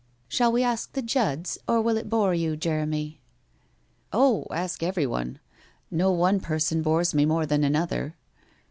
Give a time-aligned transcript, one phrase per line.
[0.15, 3.21] * Shall we ask the Judds, or will it bore you, Jeremy?'
[4.11, 5.37] (Oh, ask everyone.
[5.91, 8.15] No one person bores me more than another.'